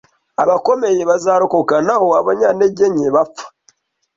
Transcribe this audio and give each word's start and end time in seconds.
Abakomeye 0.43 1.01
bazarokoka 1.09 1.75
naho 1.87 2.07
abanyantege 2.21 2.85
nke 2.93 3.07
bapfa. 3.15 3.45